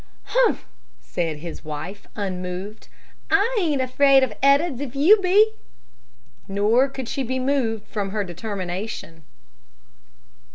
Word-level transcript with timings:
"Humph!" 0.23 0.65
said 0.99 1.37
his 1.37 1.63
wife, 1.63 2.07
unmoved. 2.15 2.87
"I 3.29 3.55
ain't 3.61 3.83
afraid 3.83 4.23
of 4.23 4.33
Ed'ards, 4.41 4.81
if 4.81 4.95
you 4.95 5.21
be." 5.21 5.51
Nor 6.47 6.89
could 6.89 7.07
she 7.07 7.21
be 7.21 7.37
moved 7.37 7.85
from 7.87 8.09
her 8.09 8.23
determination. 8.23 9.21